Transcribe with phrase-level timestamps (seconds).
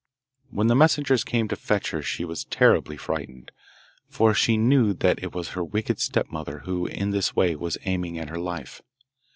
[0.49, 3.51] When the messengers came to fetch her she was terribly frightened,
[4.09, 8.17] for she knew that it was her wicked stepmother who in this way was aiming
[8.17, 8.81] at her life.